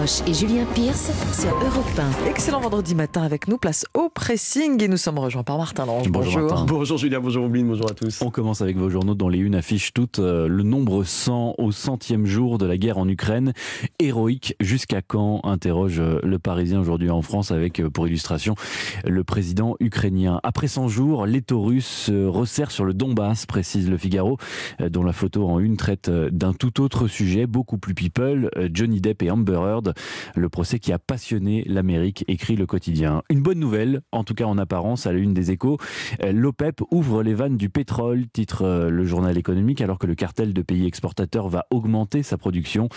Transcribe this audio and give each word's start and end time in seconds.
Roche 0.00 0.22
et 0.26 0.32
Julien 0.32 0.64
Pierce 0.74 1.10
sur 1.38 1.50
Europe 1.50 1.84
1. 2.24 2.30
Excellent 2.30 2.60
vendredi 2.60 2.94
matin 2.94 3.22
avec 3.22 3.48
nous, 3.48 3.58
place 3.58 3.84
au 3.92 4.08
pressing 4.08 4.82
et 4.82 4.88
nous 4.88 4.96
sommes 4.96 5.18
rejoints 5.18 5.42
par 5.42 5.58
Martin 5.58 5.84
Lange. 5.84 6.08
Bonjour, 6.08 6.48
Martin. 6.48 6.64
Bonjour 6.64 6.96
Julien, 6.96 7.20
bonjour 7.20 7.44
Oubline, 7.44 7.66
bonjour 7.66 7.90
à 7.90 7.92
tous. 7.92 8.22
On 8.22 8.30
commence 8.30 8.62
avec 8.62 8.78
vos 8.78 8.88
journaux 8.88 9.14
dont 9.14 9.28
les 9.28 9.38
unes 9.38 9.54
affichent 9.54 9.92
toutes 9.92 10.18
euh, 10.18 10.48
le 10.48 10.62
nombre 10.62 11.04
100 11.04 11.56
au 11.58 11.70
centième 11.70 12.24
jour 12.24 12.56
de 12.56 12.64
la 12.64 12.78
guerre 12.78 12.96
en 12.96 13.06
Ukraine. 13.08 13.52
Héroïque 13.98 14.56
jusqu'à 14.58 15.02
quand 15.02 15.40
interroge 15.44 16.00
euh, 16.00 16.18
le 16.22 16.38
Parisien 16.38 16.80
aujourd'hui 16.80 17.10
en 17.10 17.20
France 17.20 17.50
avec 17.50 17.80
euh, 17.80 17.90
pour 17.90 18.08
illustration 18.08 18.54
le 19.04 19.22
président 19.22 19.76
ukrainien. 19.80 20.40
Après 20.44 20.68
100 20.68 20.88
jours, 20.88 21.26
les 21.26 21.42
russes 21.50 22.06
se 22.06 22.26
resserre 22.26 22.70
sur 22.70 22.86
le 22.86 22.94
Donbass, 22.94 23.44
précise 23.44 23.90
le 23.90 23.98
Figaro, 23.98 24.38
dont 24.78 25.02
la 25.02 25.12
photo 25.12 25.48
en 25.48 25.58
une 25.58 25.76
traite 25.76 26.08
d'un 26.10 26.52
tout 26.52 26.80
autre 26.80 27.08
sujet, 27.08 27.46
beaucoup 27.46 27.76
plus 27.76 27.94
people, 27.94 28.50
Johnny 28.72 29.00
Depp 29.00 29.22
et 29.24 29.30
Amber 29.30 29.60
Heard, 29.60 29.89
le 30.34 30.48
procès 30.48 30.78
qui 30.78 30.92
a 30.92 30.98
passionné 30.98 31.64
l'Amérique, 31.66 32.24
écrit 32.28 32.56
le 32.56 32.66
quotidien. 32.66 33.22
Une 33.30 33.42
bonne 33.42 33.58
nouvelle, 33.58 34.02
en 34.12 34.24
tout 34.24 34.34
cas 34.34 34.44
en 34.44 34.58
apparence, 34.58 35.06
à 35.06 35.12
la 35.12 35.18
une 35.18 35.34
des 35.34 35.50
échos, 35.50 35.78
l'OPEP 36.22 36.80
ouvre 36.90 37.22
les 37.22 37.34
vannes 37.34 37.56
du 37.56 37.68
pétrole, 37.68 38.26
titre 38.32 38.62
euh, 38.62 38.90
le 38.90 39.04
journal 39.04 39.36
économique, 39.36 39.80
alors 39.80 39.98
que 39.98 40.06
le 40.06 40.14
cartel 40.14 40.52
de 40.52 40.62
pays 40.62 40.86
exportateurs 40.86 41.48
va 41.48 41.66
augmenter 41.70 42.22
sa 42.22 42.38
production. 42.38 42.88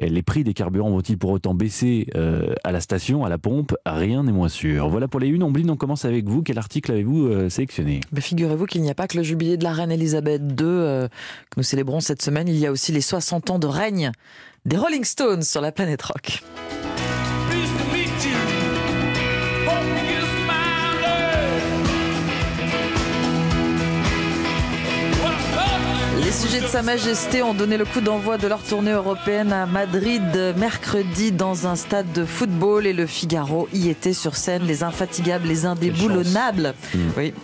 Les 0.00 0.22
prix 0.22 0.44
des 0.44 0.54
carburants 0.54 0.90
vont-ils 0.90 1.18
pour 1.18 1.30
autant 1.30 1.54
baisser 1.54 2.06
euh, 2.14 2.54
à 2.64 2.72
la 2.72 2.80
station, 2.80 3.24
à 3.24 3.28
la 3.28 3.38
pompe? 3.38 3.74
Rien 3.84 4.24
n'est 4.24 4.32
moins 4.32 4.48
sûr. 4.48 4.88
Voilà 4.88 5.08
pour 5.08 5.20
les 5.20 5.28
unes. 5.28 5.42
Ombline, 5.42 5.70
on 5.70 5.76
commence 5.76 6.04
avec 6.04 6.28
vous. 6.28 6.42
Quel 6.42 6.58
article 6.58 6.92
avez-vous 6.92 7.26
euh, 7.26 7.48
sélectionné? 7.48 8.00
Ben, 8.12 8.20
Figurez-vous 8.20 8.66
qu'il 8.66 8.82
n'y 8.82 8.90
a 8.90 8.94
pas 8.94 9.08
que 9.08 9.16
le 9.16 9.22
jubilé 9.22 9.56
de 9.56 9.64
la 9.64 9.72
reine 9.72 9.90
Elisabeth 9.90 10.42
II 10.42 10.56
que 10.56 11.08
nous 11.56 11.62
célébrons 11.62 12.00
cette 12.00 12.22
semaine. 12.22 12.48
Il 12.48 12.56
y 12.56 12.66
a 12.66 12.72
aussi 12.72 12.92
les 12.92 13.00
60 13.00 13.50
ans 13.50 13.58
de 13.58 13.66
règne 13.66 14.12
des 14.64 14.76
Rolling 14.76 15.04
Stones 15.04 15.42
sur 15.42 15.60
la 15.60 15.72
planète 15.72 16.02
rock. 16.02 16.42
Sa 26.72 26.80
Majesté 26.80 27.42
ont 27.42 27.52
donné 27.52 27.76
le 27.76 27.84
coup 27.84 28.00
d'envoi 28.00 28.38
de 28.38 28.48
leur 28.48 28.62
tournée 28.62 28.92
européenne 28.92 29.52
à 29.52 29.66
Madrid 29.66 30.54
mercredi 30.56 31.30
dans 31.30 31.66
un 31.66 31.76
stade 31.76 32.10
de 32.14 32.24
football 32.24 32.86
et 32.86 32.94
le 32.94 33.04
Figaro 33.04 33.68
y 33.74 33.90
était 33.90 34.14
sur 34.14 34.36
scène, 34.36 34.62
les 34.62 34.82
infatigables, 34.82 35.46
les 35.46 35.66
indéboulonnables. 35.66 36.74
Hmm. 36.94 37.10
Oui, 37.18 37.34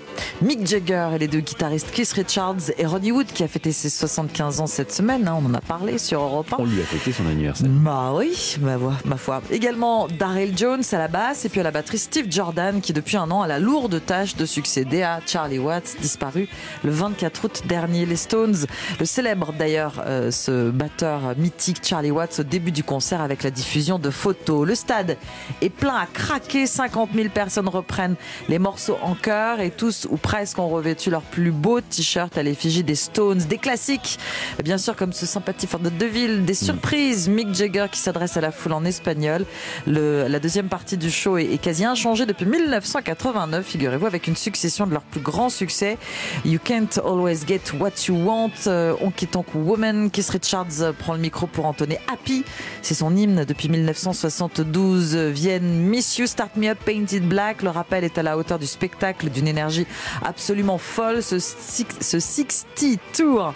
Mick 0.41 0.67
Jagger 0.67 1.11
et 1.15 1.19
les 1.19 1.29
deux 1.29 1.41
guitaristes 1.41 1.91
Chris 1.91 2.09
Richards 2.15 2.71
et 2.77 2.87
Ronnie 2.87 3.13
Wood 3.13 3.27
qui 3.27 3.43
a 3.43 3.49
fêté 3.49 3.73
ses 3.73 3.91
75 3.91 4.61
ans 4.61 4.67
cette 4.67 4.93
semaine. 4.93 5.29
Hein, 5.29 5.37
on 5.41 5.47
en 5.47 5.55
a 5.55 5.61
parlé 5.61 5.99
sur 5.99 6.23
Europe 6.23 6.53
1. 6.53 6.57
On 6.59 6.65
lui 6.65 6.81
a 6.81 6.85
fêté 6.85 7.13
son 7.13 7.27
anniversaire. 7.27 7.69
Bah 7.69 8.13
oui, 8.15 8.57
ma, 8.61 8.77
ma 9.05 9.17
foi. 9.17 9.43
Également 9.51 10.09
Daryl 10.09 10.57
Jones 10.57 10.83
à 10.93 10.99
la 10.99 11.09
basse 11.09 11.45
et 11.45 11.49
puis 11.49 11.61
à 11.61 11.65
la 11.65 11.71
batterie 11.71 11.99
Steve 11.99 12.27
Jordan 12.31 12.81
qui 12.81 12.93
depuis 12.93 13.17
un 13.17 13.31
an 13.31 13.43
a 13.43 13.47
la 13.47 13.59
lourde 13.59 14.01
tâche 14.05 14.37
de 14.37 14.47
succéder 14.47 15.03
à 15.03 15.21
Charlie 15.27 15.59
Watts 15.59 15.97
disparu 16.01 16.49
le 16.85 16.91
24 16.91 17.45
août 17.45 17.63
dernier. 17.67 18.07
Les 18.07 18.17
Stones 18.17 18.67
le 18.99 19.05
célèbre 19.19 19.53
d'ailleurs 19.53 20.05
euh, 20.07 20.31
ce 20.31 20.71
batteur 20.71 21.37
mythique 21.37 21.79
Charlie 21.83 22.13
Watts 22.13 22.39
au 22.39 22.43
début 22.45 22.71
du 22.71 22.85
concert 22.85 23.21
avec 23.21 23.43
la 23.43 23.51
diffusion 23.51 23.99
de 23.99 24.11
photos. 24.11 24.65
Le 24.65 24.77
stade 24.77 25.17
est 25.61 25.71
plein 25.71 25.97
à 25.97 26.07
craquer. 26.07 26.69
50 26.69 27.11
000 27.17 27.29
personnes 27.31 27.69
reprennent 27.69 28.15
les 28.49 28.61
morceaux 28.61 28.97
en 29.03 29.17
chœur 29.17 29.59
et 29.59 29.73
tous 29.73 30.07
ou 30.09 30.19
presque 30.19 30.61
ont 30.61 30.69
revêtu 30.69 31.11
leur 31.11 31.23
plus 31.23 31.51
beau 31.51 31.81
t-shirt 31.81 32.39
à 32.39 32.45
l'effigie 32.45 32.85
des 32.85 32.95
Stones, 32.95 33.39
des 33.39 33.59
classiques, 33.59 34.21
bien 34.63 34.79
sûr 34.79 34.95
comme 34.95 35.13
ce 35.13 35.27
sympathie 35.27 35.67
Fort 35.67 35.81
de 35.81 35.91
Deville, 35.91 36.45
des 36.45 36.53
mm. 36.53 36.67
surprises, 36.67 37.29
Mick 37.29 37.53
Jagger 37.53 37.87
qui 37.91 37.99
s'adresse 37.99 38.37
à 38.37 38.41
la 38.41 38.53
foule 38.53 38.75
en 38.75 38.85
espagnol. 38.85 39.47
la 39.89 40.39
deuxième 40.39 40.69
partie 40.69 40.97
du 40.97 41.11
show 41.11 41.39
est, 41.39 41.61
quasi 41.61 41.85
inchangée 41.85 42.25
depuis 42.25 42.47
1989, 42.47 43.67
figurez-vous, 43.67 44.07
avec 44.07 44.29
une 44.29 44.37
succession 44.37 44.87
de 44.87 44.93
leurs 44.93 45.03
plus 45.03 45.21
grands 45.21 45.51
succès. 45.51 45.99
You 46.45 46.61
Can't 46.63 47.01
Always 47.05 47.41
Get 47.49 47.63
What 47.81 48.07
You 48.07 48.15
Want, 48.15 48.53
euh, 48.69 48.95
Honky 49.09 49.27
Tonk 49.27 49.55
Woman, 49.55 50.11
Keith 50.11 50.29
Richards 50.29 50.93
prend 50.99 51.15
le 51.15 51.21
micro 51.21 51.47
pour 51.47 51.65
entonner 51.65 51.99
Happy, 52.13 52.45
c'est 52.83 52.93
son 52.93 53.17
hymne 53.17 53.47
depuis 53.47 53.71
1972. 53.71 55.17
Vienne 55.17 55.81
Miss 55.89 56.19
You, 56.19 56.27
Start 56.27 56.57
Me 56.57 56.69
Up, 56.69 56.79
Painted 56.85 57.27
Black, 57.27 57.63
le 57.63 57.71
rappel 57.71 58.05
est 58.05 58.19
à 58.19 58.23
la 58.23 58.37
hauteur 58.37 58.59
du 58.59 58.67
spectacle, 58.67 59.31
d'une 59.31 59.49
énergie 59.49 59.87
absolument 60.23 60.77
folle. 60.77 61.23
Ce 61.23 61.39
60 61.39 62.99
Tour 63.15 63.55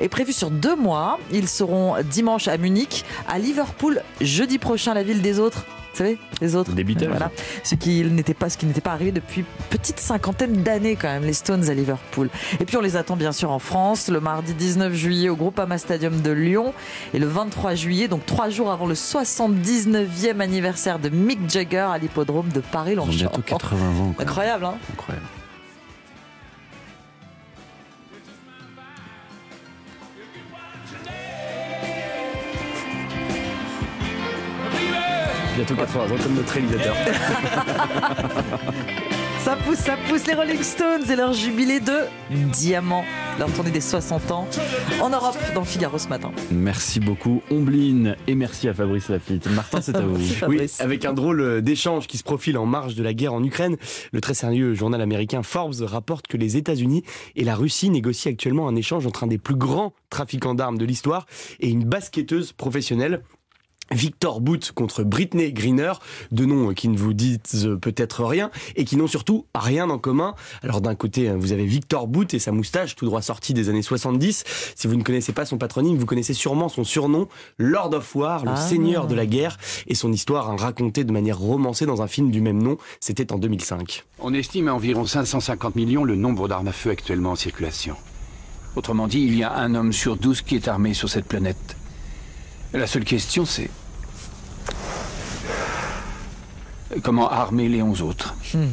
est 0.00 0.08
prévu 0.08 0.32
sur 0.32 0.50
deux 0.50 0.74
mois. 0.74 1.18
Ils 1.30 1.48
seront 1.48 1.96
dimanche 2.02 2.48
à 2.48 2.56
Munich, 2.56 3.04
à 3.28 3.38
Liverpool 3.38 4.02
jeudi 4.22 4.56
prochain, 4.56 4.94
la 4.94 5.02
ville 5.02 5.20
des 5.20 5.38
autres. 5.38 5.66
Vous 5.94 5.98
savez, 5.98 6.18
les 6.40 6.56
autres. 6.56 6.72
Des 6.72 6.82
Beatles. 6.82 7.06
Voilà. 7.06 7.30
Ce 7.62 7.76
qui 7.76 8.02
n'était 8.02 8.34
pas, 8.34 8.50
ce 8.50 8.58
qui 8.58 8.66
n'était 8.66 8.80
pas 8.80 8.90
arrivé 8.90 9.12
depuis 9.12 9.44
petite 9.70 10.00
cinquantaine 10.00 10.64
d'années 10.64 10.96
quand 10.96 11.06
même, 11.06 11.22
les 11.22 11.32
Stones 11.32 11.70
à 11.70 11.74
Liverpool. 11.74 12.30
Et 12.58 12.64
puis 12.64 12.76
on 12.76 12.80
les 12.80 12.96
attend 12.96 13.14
bien 13.14 13.30
sûr 13.30 13.52
en 13.52 13.60
France, 13.60 14.08
le 14.08 14.18
mardi 14.18 14.54
19 14.54 14.92
juillet 14.92 15.28
au 15.28 15.36
Groupama 15.36 15.78
Stadium 15.78 16.20
de 16.20 16.32
Lyon 16.32 16.74
et 17.12 17.20
le 17.20 17.28
23 17.28 17.76
juillet, 17.76 18.08
donc 18.08 18.26
trois 18.26 18.50
jours 18.50 18.72
avant 18.72 18.86
le 18.86 18.94
79e 18.94 20.40
anniversaire 20.40 20.98
de 20.98 21.10
Mick 21.10 21.48
Jagger 21.48 21.86
à 21.92 21.98
l'hippodrome 21.98 22.48
de 22.48 22.58
Paris-Longchamp. 22.60 23.30
Bientôt 23.30 23.42
80 23.42 23.86
ans. 24.00 24.14
Incroyable, 24.18 24.64
hein 24.64 24.74
Incroyable. 24.92 25.26
Bientôt 35.66 35.80
80 35.82 36.04
ans 36.04 36.22
comme 36.22 36.34
notre 36.34 36.52
réalisateur. 36.52 36.94
Ça 39.44 39.56
pousse, 39.56 39.80
ça 39.80 39.98
pousse 40.08 40.26
les 40.26 40.32
Rolling 40.32 40.62
Stones 40.62 41.10
et 41.10 41.16
leur 41.16 41.34
jubilé 41.34 41.78
de 41.78 41.92
diamant, 42.30 43.04
leur 43.38 43.52
tournée 43.52 43.70
des 43.70 43.82
60 43.82 44.30
ans 44.30 44.48
en 45.02 45.10
Europe 45.10 45.36
dans 45.54 45.64
Figaro 45.64 45.98
ce 45.98 46.08
matin. 46.08 46.32
Merci 46.50 46.98
beaucoup 46.98 47.42
Ombline 47.50 48.16
et 48.26 48.36
merci 48.36 48.68
à 48.68 48.74
Fabrice 48.74 49.10
Lafitte. 49.10 49.46
Martin, 49.50 49.82
c'est 49.82 49.96
à 49.96 50.00
vous. 50.00 50.16
oui, 50.48 50.66
avec 50.78 51.04
un 51.04 51.12
drôle 51.12 51.60
d'échange 51.60 52.06
qui 52.06 52.16
se 52.16 52.22
profile 52.22 52.56
en 52.56 52.64
marge 52.64 52.94
de 52.94 53.02
la 53.02 53.12
guerre 53.12 53.34
en 53.34 53.44
Ukraine, 53.44 53.76
le 54.12 54.20
très 54.22 54.32
sérieux 54.32 54.72
journal 54.72 55.02
américain 55.02 55.42
Forbes 55.42 55.82
rapporte 55.82 56.26
que 56.26 56.38
les 56.38 56.56
États-Unis 56.56 57.04
et 57.36 57.44
la 57.44 57.54
Russie 57.54 57.90
négocient 57.90 58.32
actuellement 58.32 58.66
un 58.66 58.76
échange 58.76 59.06
entre 59.06 59.24
un 59.24 59.26
des 59.26 59.38
plus 59.38 59.56
grands 59.56 59.92
trafiquants 60.08 60.54
d'armes 60.54 60.78
de 60.78 60.86
l'histoire 60.86 61.26
et 61.60 61.68
une 61.68 61.84
basketteuse 61.84 62.52
professionnelle 62.52 63.20
Victor 63.90 64.40
Boot 64.40 64.72
contre 64.72 65.02
Britney 65.02 65.52
Greener, 65.52 65.92
deux 66.32 66.46
noms 66.46 66.72
qui 66.74 66.88
ne 66.88 66.96
vous 66.96 67.12
disent 67.12 67.68
peut-être 67.80 68.24
rien 68.24 68.50
et 68.76 68.84
qui 68.84 68.96
n'ont 68.96 69.06
surtout 69.06 69.46
rien 69.54 69.90
en 69.90 69.98
commun. 69.98 70.34
Alors 70.62 70.80
d'un 70.80 70.94
côté, 70.94 71.30
vous 71.30 71.52
avez 71.52 71.66
Victor 71.66 72.06
Boot 72.06 72.34
et 72.34 72.38
sa 72.38 72.52
moustache 72.52 72.96
tout 72.96 73.06
droit 73.06 73.22
sortie 73.22 73.54
des 73.54 73.68
années 73.68 73.82
70. 73.82 74.44
Si 74.74 74.86
vous 74.86 74.96
ne 74.96 75.02
connaissez 75.02 75.32
pas 75.32 75.44
son 75.44 75.58
patronyme, 75.58 75.96
vous 75.98 76.06
connaissez 76.06 76.34
sûrement 76.34 76.68
son 76.68 76.84
surnom, 76.84 77.28
Lord 77.58 77.94
of 77.94 78.14
War, 78.16 78.44
le 78.44 78.52
ah. 78.52 78.56
seigneur 78.56 79.06
de 79.06 79.14
la 79.14 79.26
guerre, 79.26 79.56
et 79.86 79.94
son 79.94 80.12
histoire 80.12 80.58
racontée 80.58 81.04
de 81.04 81.12
manière 81.12 81.38
romancée 81.38 81.86
dans 81.86 82.02
un 82.02 82.06
film 82.06 82.30
du 82.30 82.40
même 82.40 82.62
nom. 82.62 82.76
C'était 83.00 83.32
en 83.32 83.38
2005. 83.38 84.04
On 84.20 84.34
estime 84.34 84.68
à 84.68 84.74
environ 84.74 85.06
550 85.06 85.76
millions 85.76 86.04
le 86.04 86.16
nombre 86.16 86.48
d'armes 86.48 86.68
à 86.68 86.72
feu 86.72 86.90
actuellement 86.90 87.32
en 87.32 87.36
circulation. 87.36 87.96
Autrement 88.76 89.06
dit, 89.06 89.20
il 89.20 89.36
y 89.36 89.44
a 89.44 89.54
un 89.54 89.74
homme 89.74 89.92
sur 89.92 90.16
douze 90.16 90.42
qui 90.42 90.56
est 90.56 90.68
armé 90.68 90.94
sur 90.94 91.08
cette 91.08 91.26
planète. 91.26 91.76
La 92.74 92.88
seule 92.88 93.04
question, 93.04 93.46
c'est 93.46 93.70
comment 97.04 97.30
armer 97.30 97.68
les 97.68 97.80
onze 97.82 98.02
autres. 98.02 98.34
Hmm. 98.52 98.70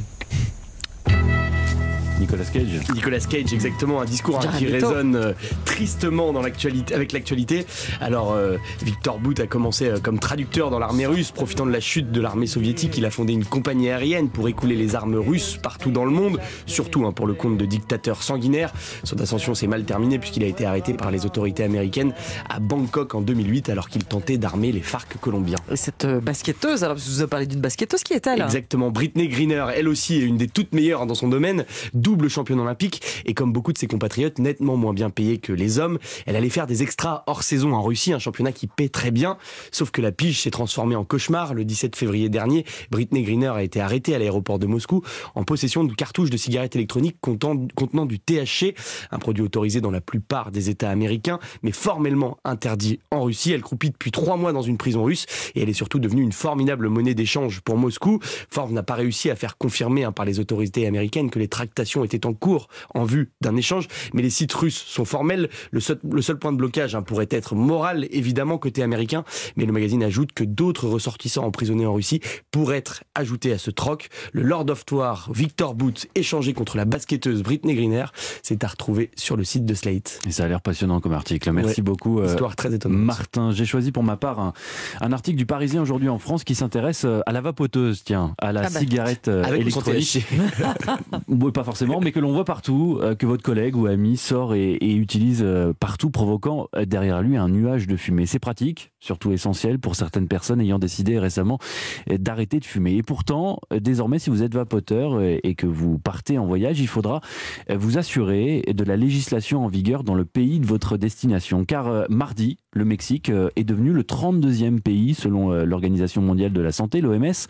Nicolas 2.21 2.45
Cage. 2.45 2.93
Nicolas 2.93 3.19
Cage, 3.19 3.51
exactement, 3.51 3.99
un 3.99 4.05
discours 4.05 4.39
hein, 4.39 4.51
qui 4.57 4.67
résonne 4.67 5.15
euh, 5.15 5.33
tristement 5.65 6.31
dans 6.33 6.43
l'actualité, 6.43 6.93
avec 6.93 7.13
l'actualité. 7.13 7.65
Alors, 7.99 8.33
euh, 8.33 8.57
Victor 8.83 9.19
Bout 9.19 9.39
a 9.39 9.47
commencé 9.47 9.87
euh, 9.87 9.97
comme 9.99 10.19
traducteur 10.19 10.69
dans 10.69 10.77
l'armée 10.77 11.07
russe, 11.07 11.31
profitant 11.31 11.65
de 11.65 11.71
la 11.71 11.79
chute 11.79 12.11
de 12.11 12.21
l'armée 12.21 12.45
soviétique. 12.45 12.95
Il 12.97 13.05
a 13.05 13.09
fondé 13.09 13.33
une 13.33 13.43
compagnie 13.43 13.89
aérienne 13.89 14.29
pour 14.29 14.47
écouler 14.47 14.75
les 14.75 14.93
armes 14.93 15.15
russes 15.15 15.57
partout 15.61 15.89
dans 15.89 16.05
le 16.05 16.11
monde, 16.11 16.39
surtout 16.67 17.05
hein, 17.05 17.11
pour 17.11 17.25
le 17.25 17.33
compte 17.33 17.57
de 17.57 17.65
dictateurs 17.65 18.21
sanguinaires. 18.21 18.71
Son 19.03 19.19
ascension 19.19 19.55
s'est 19.55 19.67
mal 19.67 19.83
terminée 19.83 20.19
puisqu'il 20.19 20.43
a 20.43 20.47
été 20.47 20.65
arrêté 20.65 20.93
par 20.93 21.09
les 21.09 21.25
autorités 21.25 21.63
américaines 21.63 22.13
à 22.49 22.59
Bangkok 22.59 23.15
en 23.15 23.21
2008 23.21 23.69
alors 23.69 23.89
qu'il 23.89 24.03
tentait 24.03 24.37
d'armer 24.37 24.71
les 24.71 24.81
FARC 24.81 25.17
colombiens. 25.19 25.57
Et 25.71 25.75
cette 25.75 26.05
basketteuse, 26.05 26.83
alors 26.83 26.97
vous 26.97 27.21
avez 27.21 27.29
parlé 27.29 27.47
d'une 27.47 27.61
basketteuse, 27.61 28.03
qui 28.03 28.13
est-elle? 28.13 28.41
Exactement, 28.41 28.91
Britney 28.91 29.27
Greener, 29.27 29.65
elle 29.75 29.87
aussi 29.87 30.17
est 30.17 30.25
une 30.25 30.37
des 30.37 30.47
toutes 30.47 30.73
meilleures 30.73 31.07
dans 31.07 31.15
son 31.15 31.27
domaine. 31.27 31.65
Double 32.11 32.29
championne 32.29 32.59
olympique 32.59 33.01
et 33.25 33.33
comme 33.33 33.53
beaucoup 33.53 33.71
de 33.71 33.77
ses 33.77 33.87
compatriotes, 33.87 34.37
nettement 34.37 34.75
moins 34.75 34.93
bien 34.93 35.09
payée 35.09 35.37
que 35.37 35.53
les 35.53 35.79
hommes. 35.79 35.97
Elle 36.25 36.35
allait 36.35 36.49
faire 36.49 36.67
des 36.67 36.83
extras 36.83 37.23
hors 37.25 37.41
saison 37.41 37.73
en 37.73 37.81
Russie, 37.81 38.11
un 38.11 38.19
championnat 38.19 38.51
qui 38.51 38.67
paie 38.67 38.89
très 38.89 39.11
bien. 39.11 39.37
Sauf 39.71 39.91
que 39.91 40.01
la 40.01 40.11
pige 40.11 40.41
s'est 40.41 40.51
transformée 40.51 40.95
en 40.95 41.05
cauchemar. 41.05 41.53
Le 41.53 41.63
17 41.63 41.95
février 41.95 42.27
dernier, 42.27 42.65
Britney 42.91 43.23
Greener 43.23 43.47
a 43.47 43.63
été 43.63 43.79
arrêtée 43.79 44.13
à 44.13 44.19
l'aéroport 44.19 44.59
de 44.59 44.65
Moscou 44.65 45.03
en 45.35 45.45
possession 45.45 45.85
de 45.85 45.93
cartouches 45.93 46.29
de 46.29 46.35
cigarettes 46.35 46.75
électroniques 46.75 47.15
contenant 47.21 48.05
du 48.05 48.19
THC, 48.19 48.75
un 49.11 49.19
produit 49.19 49.43
autorisé 49.43 49.79
dans 49.79 49.91
la 49.91 50.01
plupart 50.01 50.51
des 50.51 50.69
États 50.69 50.89
américains, 50.89 51.39
mais 51.63 51.71
formellement 51.71 52.39
interdit 52.43 52.99
en 53.09 53.23
Russie. 53.23 53.53
Elle 53.53 53.61
croupit 53.61 53.91
depuis 53.91 54.11
trois 54.11 54.35
mois 54.35 54.51
dans 54.51 54.61
une 54.61 54.77
prison 54.77 55.05
russe 55.05 55.25
et 55.55 55.61
elle 55.61 55.69
est 55.69 55.73
surtout 55.73 55.99
devenue 55.99 56.23
une 56.23 56.33
formidable 56.33 56.89
monnaie 56.89 57.13
d'échange 57.13 57.61
pour 57.61 57.77
Moscou. 57.77 58.19
Forbes 58.49 58.71
n'a 58.71 58.83
pas 58.83 58.95
réussi 58.95 59.29
à 59.29 59.35
faire 59.37 59.57
confirmer 59.57 60.03
hein, 60.03 60.11
par 60.11 60.25
les 60.25 60.39
autorités 60.39 60.87
américaines 60.87 61.29
que 61.29 61.39
les 61.39 61.47
tractations 61.47 62.00
étaient 62.03 62.25
en 62.25 62.33
cours 62.33 62.67
en 62.93 63.03
vue 63.03 63.31
d'un 63.41 63.55
échange, 63.55 63.87
mais 64.13 64.21
les 64.21 64.29
sites 64.29 64.53
russes 64.53 64.83
sont 64.87 65.05
formels. 65.05 65.49
Le 65.71 65.79
seul, 65.79 65.99
le 66.09 66.21
seul 66.21 66.37
point 66.37 66.51
de 66.51 66.57
blocage 66.57 66.95
hein, 66.95 67.01
pourrait 67.01 67.27
être 67.29 67.55
moral, 67.55 68.07
évidemment, 68.11 68.57
côté 68.57 68.83
américain, 68.83 69.23
mais 69.55 69.65
le 69.65 69.73
magazine 69.73 70.03
ajoute 70.03 70.31
que 70.33 70.43
d'autres 70.43 70.87
ressortissants 70.87 71.45
emprisonnés 71.45 71.85
en 71.85 71.93
Russie 71.93 72.21
pourraient 72.51 72.77
être 72.77 73.03
ajoutés 73.15 73.53
à 73.53 73.57
ce 73.57 73.71
troc. 73.71 74.09
Le 74.33 74.41
Lord 74.41 74.69
of 74.69 74.83
War, 74.91 75.29
Victor 75.33 75.75
Booth, 75.75 76.07
échangé 76.15 76.53
contre 76.53 76.77
la 76.77 76.85
basketteuse 76.85 77.43
Britney 77.43 77.75
Greener, 77.75 78.05
c'est 78.43 78.63
à 78.63 78.67
retrouver 78.67 79.11
sur 79.15 79.37
le 79.37 79.43
site 79.43 79.65
de 79.65 79.73
Slate. 79.73 80.19
Et 80.27 80.31
ça 80.31 80.45
a 80.45 80.47
l'air 80.47 80.61
passionnant 80.61 80.99
comme 80.99 81.13
article. 81.13 81.51
Merci 81.51 81.81
beaucoup. 81.81 82.19
Euh, 82.19 82.27
Histoire 82.27 82.55
très 82.55 82.73
étonnante. 82.73 82.99
Martin, 82.99 83.51
j'ai 83.51 83.65
choisi 83.65 83.91
pour 83.91 84.03
ma 84.03 84.17
part 84.17 84.39
un, 84.39 84.53
un 84.99 85.11
article 85.11 85.37
du 85.37 85.45
Parisien 85.45 85.81
aujourd'hui 85.81 86.09
en 86.09 86.19
France 86.19 86.43
qui 86.43 86.55
s'intéresse 86.55 87.05
euh, 87.05 87.21
à 87.25 87.31
la 87.31 87.41
vapoteuse, 87.41 88.03
tiens, 88.03 88.35
à 88.37 88.51
la 88.51 88.61
ah 88.61 88.69
bah, 88.71 88.79
cigarette 88.79 89.27
euh, 89.27 89.43
électronique. 89.53 90.25
oui, 91.27 91.51
pas 91.51 91.63
forcément, 91.63 91.90
mais 91.99 92.11
que 92.11 92.19
l'on 92.19 92.31
voit 92.31 92.45
partout, 92.45 92.99
que 93.19 93.25
votre 93.25 93.43
collègue 93.43 93.75
ou 93.75 93.87
ami 93.87 94.17
sort 94.17 94.53
et, 94.55 94.73
et 94.73 94.95
utilise 94.95 95.45
partout, 95.79 96.11
provoquant 96.11 96.67
derrière 96.85 97.21
lui 97.21 97.37
un 97.37 97.49
nuage 97.49 97.87
de 97.87 97.95
fumée. 97.95 98.25
C'est 98.25 98.39
pratique, 98.39 98.91
surtout 98.99 99.31
essentiel 99.31 99.79
pour 99.79 99.95
certaines 99.95 100.27
personnes 100.27 100.61
ayant 100.61 100.79
décidé 100.79 101.19
récemment 101.19 101.59
d'arrêter 102.07 102.59
de 102.59 102.65
fumer. 102.65 102.95
Et 102.95 103.03
pourtant, 103.03 103.59
désormais, 103.71 104.19
si 104.19 104.29
vous 104.29 104.43
êtes 104.43 104.53
vapoteur 104.53 105.21
et 105.21 105.55
que 105.55 105.67
vous 105.67 105.99
partez 105.99 106.37
en 106.37 106.45
voyage, 106.45 106.79
il 106.79 106.87
faudra 106.87 107.21
vous 107.69 107.97
assurer 107.97 108.63
de 108.73 108.83
la 108.83 108.95
législation 108.95 109.65
en 109.65 109.67
vigueur 109.67 110.03
dans 110.03 110.15
le 110.15 110.25
pays 110.25 110.59
de 110.59 110.65
votre 110.65 110.97
destination. 110.97 111.65
Car 111.65 112.05
mardi, 112.09 112.57
le 112.73 112.85
Mexique 112.85 113.29
euh, 113.29 113.49
est 113.55 113.63
devenu 113.63 113.91
le 113.91 114.03
32e 114.03 114.79
pays, 114.79 115.13
selon 115.13 115.51
euh, 115.51 115.65
l'Organisation 115.65 116.21
mondiale 116.21 116.53
de 116.53 116.61
la 116.61 116.71
santé, 116.71 117.01
l'OMS, 117.01 117.47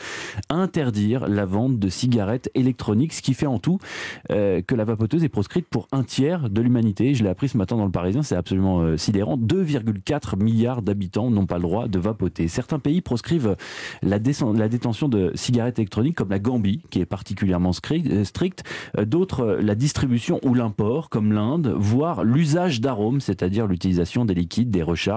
à 0.50 0.56
interdire 0.56 1.28
la 1.28 1.46
vente 1.46 1.78
de 1.78 1.90
cigarettes 1.90 2.50
électroniques, 2.56 3.14
ce 3.14 3.22
qui 3.22 3.34
fait 3.34 3.46
en 3.46 3.60
tout 3.60 3.78
euh, 4.32 4.62
que 4.62 4.74
la 4.74 4.84
vapoteuse 4.84 5.24
est 5.24 5.30
proscrite 5.30 5.68
pour 5.68 5.88
un 5.92 6.04
tiers 6.04 6.50
de 6.50 6.62
l'humanité. 6.62 7.14
Je 7.14 7.24
l'ai 7.24 7.30
appris 7.30 7.50
ce 7.50 7.58
matin 7.58 7.78
dans 7.78 7.86
le 7.86 7.92
Parisien, 7.92 8.24
c'est 8.24 8.36
absolument 8.36 8.98
sidérant. 8.98 9.38
2,4 9.38 10.42
milliards 10.42 10.82
d'habitants 10.82 11.30
n'ont 11.30 11.46
pas 11.46 11.58
le 11.58 11.64
droit 11.64 11.88
de 11.88 12.00
vapoter. 12.00 12.48
Certains 12.48 12.80
pays 12.80 13.02
proscrivent 13.02 13.56
la, 14.02 14.20
détention 14.20 15.10
de 15.10 15.32
cigarettes 15.36 15.78
électroniques, 15.78 16.16
comme 16.16 16.30
la 16.30 16.40
Gambie, 16.40 16.82
qui 16.90 17.00
est 17.00 17.06
particulièrement 17.06 17.74
stricte. 17.74 18.64
D'autres, 18.98 19.58
la 19.62 19.76
distribution 19.76 20.40
ou 20.44 20.54
l'import, 20.54 21.10
comme 21.10 21.34
l'Inde, 21.34 21.74
voire 21.78 22.24
l'usage 22.24 22.82
d'arômes, 22.82 23.22
c'est-à-dire 23.22 23.68
l'utilisation 23.68 24.26
des 24.26 24.34
liquides, 24.34 24.72
des 24.72 24.84
recherches 24.84 25.11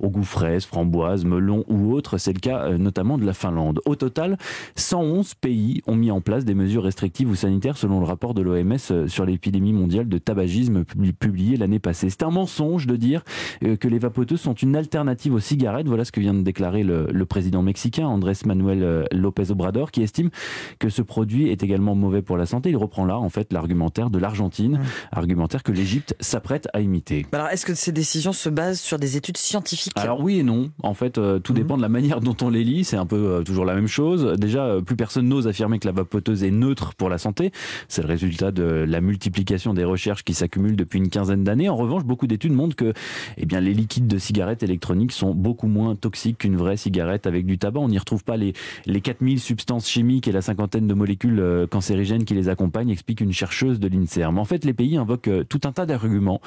au 0.00 0.10
goût 0.10 0.24
fraise, 0.24 0.64
framboise, 0.64 1.24
melon 1.24 1.64
ou 1.68 1.92
autre. 1.92 2.18
C'est 2.18 2.32
le 2.32 2.40
cas 2.40 2.64
euh, 2.64 2.78
notamment 2.78 3.18
de 3.18 3.24
la 3.24 3.32
Finlande. 3.32 3.80
Au 3.84 3.96
total, 3.96 4.36
111 4.76 5.34
pays 5.34 5.82
ont 5.86 5.96
mis 5.96 6.10
en 6.10 6.20
place 6.20 6.44
des 6.44 6.54
mesures 6.54 6.84
restrictives 6.84 7.30
ou 7.30 7.34
sanitaires 7.34 7.76
selon 7.76 8.00
le 8.00 8.06
rapport 8.06 8.34
de 8.34 8.42
l'OMS 8.42 8.76
euh, 8.90 9.08
sur 9.08 9.24
l'épidémie 9.24 9.72
mondiale 9.72 10.08
de 10.08 10.18
tabagisme 10.18 10.84
publié 10.84 11.56
l'année 11.56 11.78
passée. 11.78 12.10
C'est 12.10 12.22
un 12.22 12.30
mensonge 12.30 12.86
de 12.86 12.96
dire 12.96 13.22
euh, 13.62 13.76
que 13.76 13.88
les 13.88 13.98
vapoteuses 13.98 14.40
sont 14.40 14.54
une 14.54 14.76
alternative 14.76 15.34
aux 15.34 15.40
cigarettes. 15.40 15.86
Voilà 15.86 16.04
ce 16.04 16.12
que 16.12 16.20
vient 16.20 16.34
de 16.34 16.42
déclarer 16.42 16.82
le, 16.82 17.06
président 17.26 17.60
mexicain 17.60 18.06
Andrés 18.06 18.34
Manuel 18.44 19.08
López 19.10 19.50
Obrador 19.50 19.90
qui 19.90 20.02
estime 20.02 20.30
que 20.78 20.88
ce 20.88 21.02
produit 21.02 21.50
est 21.50 21.64
également 21.64 21.96
mauvais 21.96 22.22
pour 22.22 22.36
la 22.36 22.46
santé. 22.46 22.70
Il 22.70 22.76
reprend 22.76 23.04
là 23.04 23.18
en 23.18 23.28
fait 23.28 23.52
l'argumentaire 23.52 24.10
de 24.10 24.18
l'Argentine, 24.18 24.80
argumentaire 25.10 25.64
que 25.64 25.72
l'Égypte 25.72 26.14
s'apprête 26.20 26.68
à 26.72 26.80
imiter. 26.80 27.26
Alors 27.32 27.48
est-ce 27.48 27.66
que 27.66 27.74
ces 27.74 27.90
décisions 27.90 28.32
se 28.32 28.48
basent 28.48 28.80
sur 28.80 28.98
des 28.98 29.16
études 29.16 29.25
scientifiques 29.34 29.92
Alors 29.96 30.20
oui 30.20 30.38
et 30.38 30.42
non. 30.42 30.70
En 30.82 30.94
fait, 30.94 31.18
euh, 31.18 31.38
tout 31.38 31.52
mhm. 31.52 31.58
dépend 31.58 31.76
de 31.76 31.82
la 31.82 31.88
manière 31.88 32.20
dont 32.20 32.36
on 32.42 32.50
les 32.50 32.62
lit. 32.62 32.84
C'est 32.84 32.96
un 32.96 33.06
peu 33.06 33.16
euh, 33.16 33.42
toujours 33.42 33.64
la 33.64 33.74
même 33.74 33.88
chose. 33.88 34.34
Déjà, 34.38 34.64
euh, 34.64 34.80
plus 34.80 34.96
personne 34.96 35.28
n'ose 35.28 35.48
affirmer 35.48 35.78
que 35.78 35.86
la 35.86 35.92
vapoteuse 35.92 36.44
est 36.44 36.50
neutre 36.50 36.94
pour 36.94 37.08
la 37.08 37.18
santé. 37.18 37.50
C'est 37.88 38.02
le 38.02 38.08
résultat 38.08 38.52
de 38.52 38.62
la 38.62 39.00
multiplication 39.00 39.74
des 39.74 39.84
recherches 39.84 40.22
qui 40.22 40.34
s'accumulent 40.34 40.76
depuis 40.76 40.98
une 40.98 41.08
quinzaine 41.08 41.44
d'années. 41.44 41.68
En 41.68 41.76
revanche, 41.76 42.04
beaucoup 42.04 42.26
d'études 42.26 42.52
montrent 42.52 42.76
que 42.76 42.92
eh 43.36 43.46
bien, 43.46 43.60
les 43.60 43.74
liquides 43.74 44.06
de 44.06 44.18
cigarettes 44.18 44.62
électroniques 44.62 45.12
sont 45.12 45.34
beaucoup 45.34 45.66
moins 45.66 45.96
toxiques 45.96 46.38
qu'une 46.38 46.56
vraie 46.56 46.76
cigarette 46.76 47.26
avec 47.26 47.46
du 47.46 47.58
tabac. 47.58 47.80
On 47.80 47.88
n'y 47.88 47.98
retrouve 47.98 48.22
pas 48.22 48.36
les, 48.36 48.52
les 48.86 49.00
4000 49.00 49.40
substances 49.40 49.88
chimiques 49.88 50.28
et 50.28 50.32
la 50.32 50.42
cinquantaine 50.42 50.86
de 50.86 50.94
molécules 50.94 51.66
cancérigènes 51.70 52.24
qui 52.24 52.34
les 52.34 52.48
accompagnent, 52.48 52.90
explique 52.90 53.20
une 53.20 53.32
chercheuse 53.32 53.80
de 53.80 53.88
l'INSERM. 53.88 54.38
En 54.38 54.44
fait, 54.44 54.64
les 54.64 54.74
pays 54.74 54.96
invoquent 54.96 55.30
tout 55.48 55.60
un 55.64 55.72
tas 55.72 55.86
d'arguments 55.86 56.40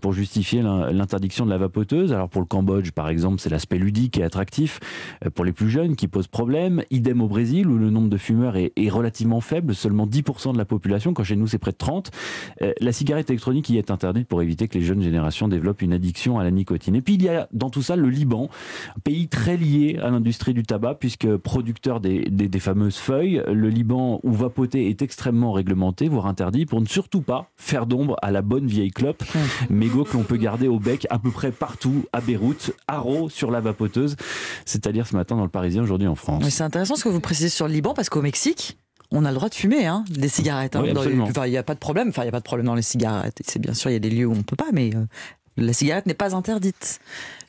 pour 0.00 0.12
justifier 0.12 0.62
l'interdiction 0.62 1.44
de 1.44 1.50
la 1.50 1.58
vapoteuse. 1.58 2.12
Alors 2.16 2.30
pour 2.30 2.40
le 2.40 2.46
Cambodge, 2.46 2.92
par 2.92 3.10
exemple, 3.10 3.40
c'est 3.40 3.50
l'aspect 3.50 3.76
ludique 3.76 4.16
et 4.16 4.22
attractif 4.22 4.80
euh, 5.24 5.30
pour 5.30 5.44
les 5.44 5.52
plus 5.52 5.68
jeunes 5.68 5.96
qui 5.96 6.08
pose 6.08 6.28
problème. 6.28 6.82
Idem 6.90 7.20
au 7.20 7.28
Brésil, 7.28 7.68
où 7.68 7.76
le 7.76 7.90
nombre 7.90 8.08
de 8.08 8.16
fumeurs 8.16 8.56
est, 8.56 8.72
relativement 8.88 9.42
faible, 9.42 9.74
seulement 9.74 10.06
10% 10.06 10.54
de 10.54 10.58
la 10.58 10.64
population, 10.64 11.12
quand 11.12 11.24
chez 11.24 11.36
nous 11.36 11.46
c'est 11.46 11.58
près 11.58 11.72
de 11.72 11.76
30. 11.76 12.10
Euh, 12.62 12.72
la 12.80 12.92
cigarette 12.92 13.28
électronique 13.28 13.68
y 13.68 13.76
est 13.76 13.90
interdite 13.90 14.26
pour 14.28 14.40
éviter 14.40 14.66
que 14.66 14.78
les 14.78 14.84
jeunes 14.84 15.02
générations 15.02 15.48
développent 15.48 15.82
une 15.82 15.92
addiction 15.92 16.38
à 16.38 16.44
la 16.44 16.50
nicotine. 16.50 16.94
Et 16.94 17.02
puis 17.02 17.14
il 17.14 17.22
y 17.22 17.28
a 17.28 17.48
dans 17.52 17.68
tout 17.68 17.82
ça 17.82 17.96
le 17.96 18.08
Liban, 18.08 18.48
un 18.96 19.00
pays 19.00 19.28
très 19.28 19.58
lié 19.58 19.98
à 20.02 20.08
l'industrie 20.10 20.54
du 20.54 20.62
tabac, 20.62 20.94
puisque 20.94 21.36
producteur 21.36 22.00
des, 22.00 22.24
des, 22.30 22.60
fameuses 22.60 22.96
feuilles, 22.96 23.42
le 23.46 23.68
Liban 23.68 24.20
où 24.22 24.32
vapoter 24.32 24.88
est 24.88 25.02
extrêmement 25.02 25.52
réglementé, 25.52 26.08
voire 26.08 26.26
interdit, 26.26 26.64
pour 26.64 26.80
ne 26.80 26.86
surtout 26.86 27.20
pas 27.20 27.50
faire 27.56 27.84
d'ombre 27.84 28.16
à 28.22 28.30
la 28.30 28.40
bonne 28.40 28.66
vieille 28.66 28.90
clope, 28.90 29.22
mégot 29.70 30.04
que 30.04 30.16
l'on 30.16 30.22
peut 30.22 30.38
garder 30.38 30.68
au 30.68 30.78
bec 30.78 31.06
à 31.10 31.18
peu 31.18 31.30
près 31.30 31.52
partout 31.52 32.05
à 32.12 32.20
Beyrouth, 32.20 32.72
haro 32.88 33.28
sur 33.28 33.50
la 33.50 33.60
vapoteuse, 33.60 34.16
c'est-à-dire 34.64 35.06
ce 35.06 35.16
matin 35.16 35.36
dans 35.36 35.44
le 35.44 35.48
Parisien, 35.48 35.82
aujourd'hui 35.82 36.08
en 36.08 36.14
France. 36.14 36.44
c'est 36.48 36.64
intéressant 36.64 36.96
ce 36.96 37.04
que 37.04 37.08
vous 37.08 37.20
précisez 37.20 37.48
sur 37.48 37.66
le 37.66 37.74
Liban, 37.74 37.94
parce 37.94 38.08
qu'au 38.08 38.22
Mexique, 38.22 38.78
on 39.12 39.24
a 39.24 39.30
le 39.30 39.36
droit 39.36 39.48
de 39.48 39.54
fumer 39.54 39.86
hein, 39.86 40.04
des 40.08 40.28
cigarettes. 40.28 40.76
Hein, 40.76 40.82
il 40.84 41.50
n'y 41.50 41.56
a 41.56 41.62
pas 41.62 41.74
de 41.74 41.78
problème. 41.78 42.08
Enfin, 42.08 42.22
il 42.22 42.24
n'y 42.24 42.28
a 42.28 42.32
pas 42.32 42.40
de 42.40 42.44
problème 42.44 42.66
dans 42.66 42.74
les 42.74 42.82
cigarettes. 42.82 43.40
C'est 43.46 43.60
bien 43.60 43.74
sûr, 43.74 43.90
il 43.90 43.94
y 43.94 43.96
a 43.96 44.00
des 44.00 44.10
lieux 44.10 44.26
où 44.26 44.32
on 44.32 44.36
ne 44.36 44.42
peut 44.42 44.56
pas, 44.56 44.70
mais 44.72 44.94
euh, 44.94 45.04
la 45.56 45.72
cigarette 45.72 46.06
n'est 46.06 46.14
pas 46.14 46.34
interdite. 46.34 47.00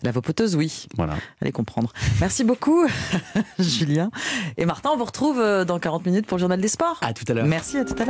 La 0.03 0.11
vapoteuse, 0.11 0.55
oui. 0.55 0.87
Voilà. 0.95 1.15
Allez 1.41 1.51
comprendre. 1.51 1.91
Merci 2.19 2.43
beaucoup, 2.43 2.85
Julien. 3.59 4.11
Et 4.57 4.65
Martin, 4.65 4.91
on 4.93 4.97
vous 4.97 5.05
retrouve 5.05 5.39
euh, 5.39 5.65
dans 5.65 5.79
40 5.79 6.05
minutes 6.05 6.27
pour 6.27 6.37
le 6.37 6.41
journal 6.41 6.61
des 6.61 6.67
sports. 6.67 6.99
À 7.01 7.13
tout 7.13 7.25
à 7.27 7.33
l'heure. 7.33 7.45
Merci, 7.45 7.77
à 7.77 7.85
tout 7.85 7.93
à 7.93 7.97
l'heure. 7.97 8.05